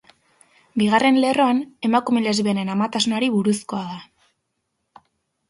Bigarren 0.81 1.19
lerroan 1.23 1.59
emakume 1.89 2.23
lesbianen 2.29 2.73
amatasunari 2.77 3.31
buruzkoa 3.37 3.85
da. 3.93 5.05